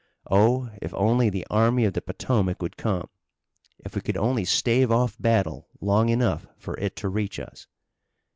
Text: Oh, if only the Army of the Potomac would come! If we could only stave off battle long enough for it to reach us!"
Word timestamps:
Oh, 0.31 0.67
if 0.81 0.95
only 0.95 1.29
the 1.29 1.45
Army 1.51 1.85
of 1.85 1.93
the 1.93 2.01
Potomac 2.01 2.59
would 2.59 2.75
come! 2.75 3.07
If 3.85 3.93
we 3.93 4.01
could 4.01 4.17
only 4.17 4.45
stave 4.45 4.89
off 4.91 5.15
battle 5.19 5.69
long 5.79 6.09
enough 6.09 6.47
for 6.57 6.75
it 6.79 6.95
to 6.95 7.07
reach 7.07 7.39
us!" 7.39 7.67